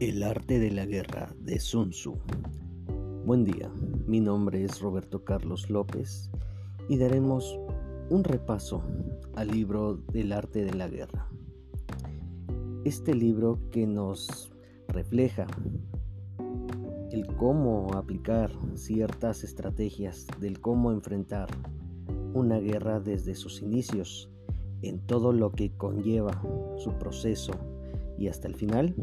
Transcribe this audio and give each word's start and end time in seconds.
El 0.00 0.22
arte 0.22 0.58
de 0.58 0.70
la 0.70 0.86
guerra 0.86 1.30
de 1.40 1.60
Sun 1.60 1.90
Tzu. 1.90 2.16
Buen 3.26 3.44
día, 3.44 3.70
mi 4.06 4.18
nombre 4.18 4.64
es 4.64 4.80
Roberto 4.80 5.24
Carlos 5.26 5.68
López 5.68 6.30
y 6.88 6.96
daremos 6.96 7.60
un 8.08 8.24
repaso 8.24 8.82
al 9.36 9.48
libro 9.48 9.96
del 10.10 10.32
arte 10.32 10.64
de 10.64 10.72
la 10.72 10.88
guerra. 10.88 11.28
Este 12.86 13.14
libro 13.14 13.58
que 13.70 13.86
nos 13.86 14.50
refleja 14.88 15.46
el 17.10 17.26
cómo 17.36 17.92
aplicar 17.92 18.52
ciertas 18.76 19.44
estrategias 19.44 20.26
del 20.40 20.62
cómo 20.62 20.92
enfrentar 20.92 21.48
una 22.32 22.58
guerra 22.58 23.00
desde 23.00 23.34
sus 23.34 23.60
inicios 23.60 24.30
en 24.80 24.98
todo 25.00 25.34
lo 25.34 25.52
que 25.52 25.72
conlleva 25.76 26.40
su 26.78 26.90
proceso 26.92 27.52
y 28.16 28.28
hasta 28.28 28.48
el 28.48 28.54
final 28.54 28.94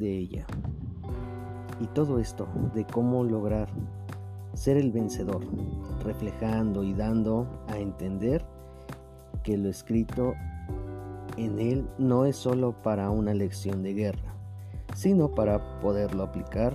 de 0.00 0.18
ella. 0.18 0.46
Y 1.80 1.86
todo 1.88 2.18
esto 2.18 2.48
de 2.74 2.84
cómo 2.84 3.22
lograr 3.22 3.68
ser 4.54 4.76
el 4.76 4.90
vencedor, 4.90 5.46
reflejando 6.04 6.82
y 6.82 6.92
dando 6.92 7.46
a 7.68 7.78
entender 7.78 8.44
que 9.44 9.56
lo 9.56 9.68
escrito 9.68 10.34
en 11.36 11.58
él 11.58 11.88
no 11.98 12.24
es 12.24 12.36
solo 12.36 12.72
para 12.82 13.10
una 13.10 13.32
lección 13.32 13.82
de 13.82 13.94
guerra, 13.94 14.34
sino 14.94 15.34
para 15.34 15.80
poderlo 15.80 16.24
aplicar 16.24 16.74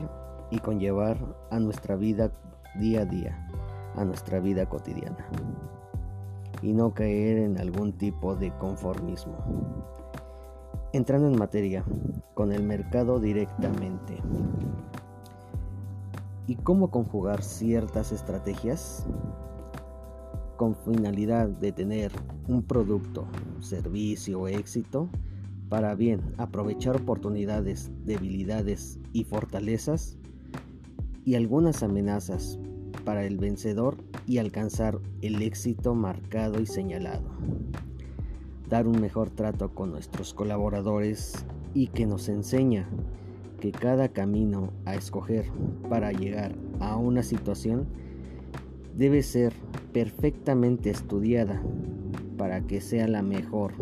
y 0.50 0.60
conllevar 0.60 1.18
a 1.52 1.60
nuestra 1.60 1.96
vida 1.96 2.32
día 2.80 3.02
a 3.02 3.06
día, 3.06 3.48
a 3.96 4.06
nuestra 4.06 4.40
vida 4.40 4.68
cotidiana, 4.68 5.28
y 6.62 6.74
no 6.74 6.94
caer 6.94 7.38
en 7.38 7.60
algún 7.60 7.94
tipo 7.94 8.36
de 8.36 8.52
conformismo. 8.58 9.38
Entrando 10.96 11.28
en 11.28 11.38
materia, 11.38 11.84
con 12.36 12.54
el 12.54 12.64
mercado 12.64 13.20
directamente. 13.20 14.16
¿Y 16.48 16.56
cómo 16.56 16.90
conjugar 16.90 17.44
ciertas 17.44 18.14
estrategias? 18.14 19.06
Con 20.56 20.74
finalidad 20.74 21.50
de 21.50 21.74
tener 21.74 22.14
un 22.48 22.64
producto, 22.64 23.28
servicio 23.60 24.40
o 24.40 24.48
éxito, 24.48 25.10
para 25.68 25.96
bien 25.96 26.22
aprovechar 26.38 26.96
oportunidades, 26.96 27.92
debilidades 28.06 28.98
y 29.12 29.26
fortalezas 29.26 30.18
y 31.26 31.36
algunas 31.36 31.84
amenazas 31.84 32.58
para 33.04 33.26
el 33.26 33.38
vencedor 33.38 33.98
y 34.28 34.38
alcanzar 34.38 35.02
el 35.22 35.42
éxito 35.42 35.94
marcado 35.94 36.62
y 36.62 36.66
señalado 36.66 37.36
dar 38.70 38.88
un 38.88 39.00
mejor 39.00 39.30
trato 39.30 39.70
con 39.74 39.92
nuestros 39.92 40.34
colaboradores 40.34 41.46
y 41.74 41.88
que 41.88 42.06
nos 42.06 42.30
enseña 42.30 42.88
que 43.60 43.72
cada 43.72 44.10
camino 44.10 44.72
a 44.86 44.96
escoger 44.96 45.46
para 45.90 46.12
llegar 46.12 46.56
a 46.80 46.98
una 46.98 47.24
situación 47.24 47.88
debe 48.96 49.24
ser 49.24 49.54
perfectamente 49.94 50.90
estudiada 50.90 51.62
para 52.38 52.62
que 52.62 52.82
sea 52.82 53.08
la 53.08 53.22
mejor, 53.22 53.74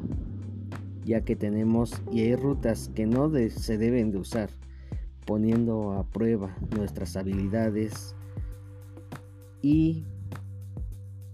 ya 1.06 1.22
que 1.22 1.36
tenemos 1.36 2.02
y 2.12 2.22
hay 2.22 2.36
rutas 2.36 2.90
que 2.94 3.06
no 3.06 3.31
se 3.50 3.78
deben 3.78 4.12
de 4.12 4.18
usar, 4.18 4.50
poniendo 5.25 5.94
a 5.94 6.03
prueba 6.03 6.56
nuestras 6.75 7.16
habilidades 7.16 8.16
y 9.62 10.06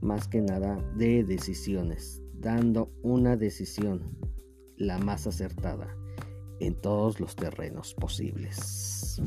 más 0.01 0.27
que 0.27 0.41
nada 0.41 0.79
de 0.95 1.23
decisiones 1.23 2.21
dando 2.39 2.91
una 3.03 3.35
decisión 3.35 4.17
la 4.77 4.97
más 4.97 5.27
acertada 5.27 5.95
en 6.59 6.75
todos 6.75 7.19
los 7.19 7.35
terrenos 7.35 7.93
posibles 7.93 9.21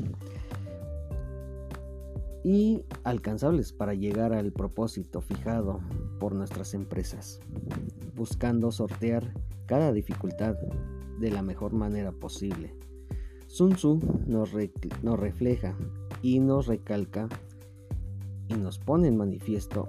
y 2.44 2.84
alcanzables 3.04 3.72
para 3.72 3.94
llegar 3.94 4.32
al 4.32 4.52
propósito 4.52 5.20
fijado 5.20 5.80
por 6.18 6.34
nuestras 6.34 6.74
empresas, 6.74 7.40
buscando 8.16 8.72
sortear 8.72 9.32
cada 9.66 9.92
dificultad 9.92 10.56
de 11.20 11.30
la 11.30 11.42
mejor 11.42 11.72
manera 11.72 12.12
posible. 12.12 12.74
Sun 13.46 13.74
Tzu 13.74 14.00
nos, 14.26 14.50
nos 15.02 15.20
refleja 15.20 15.76
y 16.22 16.40
nos 16.40 16.66
recalca 16.66 17.28
y 18.48 18.54
nos 18.54 18.78
pone 18.78 19.08
en 19.08 19.16
manifiesto 19.16 19.88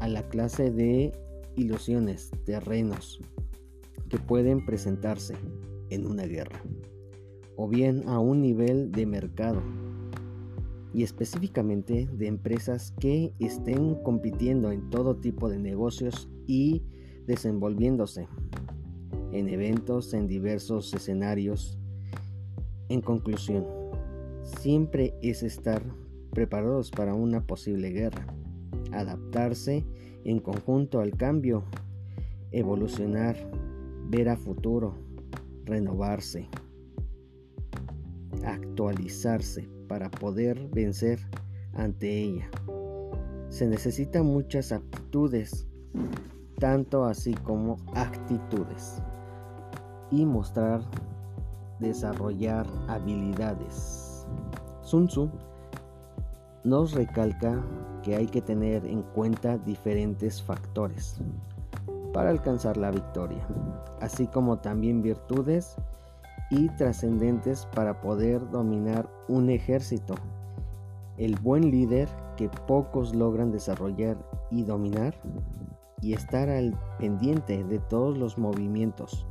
a 0.00 0.08
la 0.08 0.28
clase 0.28 0.70
de 0.70 1.12
ilusiones, 1.56 2.30
terrenos 2.44 3.20
que 4.08 4.18
pueden 4.18 4.64
presentarse 4.64 5.34
en 5.90 6.06
una 6.06 6.24
guerra, 6.24 6.62
o 7.56 7.68
bien 7.68 8.08
a 8.08 8.18
un 8.18 8.40
nivel 8.40 8.92
de 8.92 9.06
mercado, 9.06 9.62
y 10.92 11.02
específicamente 11.02 12.08
de 12.12 12.26
empresas 12.28 12.92
que 13.00 13.32
estén 13.40 13.96
compitiendo 14.02 14.70
en 14.70 14.88
todo 14.90 15.16
tipo 15.16 15.48
de 15.48 15.58
negocios 15.58 16.28
y 16.46 16.82
desenvolviéndose 17.26 18.28
en 19.32 19.48
eventos 19.48 20.14
en 20.14 20.28
diversos 20.28 20.94
escenarios. 20.94 21.76
En 22.88 23.00
conclusión, 23.00 23.66
siempre 24.44 25.14
es 25.20 25.42
estar 25.42 25.82
preparados 26.30 26.92
para 26.92 27.14
una 27.14 27.44
posible 27.44 27.90
guerra, 27.90 28.26
adaptarse 28.94 29.84
en 30.24 30.38
conjunto 30.40 31.00
al 31.00 31.16
cambio, 31.16 31.64
evolucionar, 32.50 33.36
ver 34.08 34.28
a 34.28 34.36
futuro, 34.36 34.94
renovarse, 35.64 36.48
actualizarse 38.44 39.68
para 39.88 40.10
poder 40.10 40.68
vencer 40.72 41.18
ante 41.74 42.22
ella. 42.22 42.50
Se 43.48 43.66
necesitan 43.66 44.26
muchas 44.26 44.72
aptitudes, 44.72 45.66
tanto 46.58 47.04
así 47.04 47.34
como 47.34 47.76
actitudes, 47.94 49.02
y 50.10 50.24
mostrar, 50.24 50.80
desarrollar 51.80 52.66
habilidades. 52.88 54.26
Sun 54.82 55.06
Tzu 55.06 55.30
nos 56.64 56.92
recalca 56.92 57.62
que 58.04 58.14
hay 58.14 58.26
que 58.26 58.42
tener 58.42 58.86
en 58.86 59.02
cuenta 59.02 59.56
diferentes 59.56 60.42
factores 60.42 61.18
para 62.12 62.30
alcanzar 62.30 62.76
la 62.76 62.90
victoria, 62.90 63.44
así 64.00 64.26
como 64.26 64.58
también 64.58 65.02
virtudes 65.02 65.76
y 66.50 66.68
trascendentes 66.76 67.66
para 67.74 68.00
poder 68.02 68.48
dominar 68.50 69.08
un 69.28 69.48
ejército. 69.48 70.14
El 71.16 71.36
buen 71.36 71.70
líder 71.70 72.08
que 72.36 72.48
pocos 72.48 73.14
logran 73.14 73.50
desarrollar 73.50 74.18
y 74.50 74.64
dominar 74.64 75.14
y 76.02 76.12
estar 76.12 76.50
al 76.50 76.78
pendiente 76.98 77.64
de 77.64 77.78
todos 77.78 78.18
los 78.18 78.36
movimientos 78.36 79.26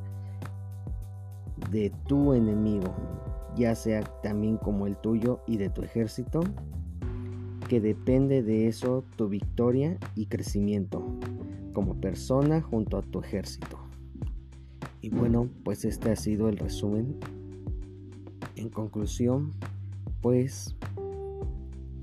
de 1.69 1.91
tu 2.07 2.33
enemigo, 2.33 2.91
ya 3.55 3.75
sea 3.75 4.01
también 4.23 4.57
como 4.57 4.87
el 4.87 4.97
tuyo 4.97 5.41
y 5.45 5.57
de 5.57 5.69
tu 5.69 5.83
ejército, 5.83 6.41
que 7.67 7.81
depende 7.81 8.43
de 8.43 8.67
eso 8.67 9.03
tu 9.15 9.29
victoria 9.29 9.97
y 10.15 10.27
crecimiento 10.27 11.03
como 11.73 11.95
persona 11.95 12.61
junto 12.61 12.97
a 12.97 13.01
tu 13.01 13.19
ejército. 13.19 13.79
Y 15.01 15.09
bueno, 15.09 15.49
pues 15.63 15.83
este 15.85 16.11
ha 16.11 16.15
sido 16.15 16.47
el 16.47 16.57
resumen. 16.57 17.17
En 18.55 18.69
conclusión, 18.69 19.51
pues 20.21 20.75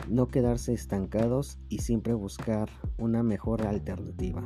no 0.09 0.29
quedarse 0.29 0.75
estancados 0.75 1.59
y 1.69 1.79
siempre 1.79 2.13
buscar 2.13 2.69
una 2.99 3.23
mejor 3.23 3.67
alternativa 3.67 4.43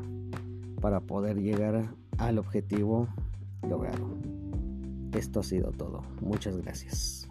para 0.80 1.00
poder 1.00 1.40
llegar 1.40 1.94
al 2.18 2.38
objetivo 2.38 3.08
logrado. 3.68 4.06
Esto 5.12 5.40
ha 5.40 5.42
sido 5.42 5.72
todo. 5.72 6.02
Muchas 6.20 6.56
gracias. 6.58 7.28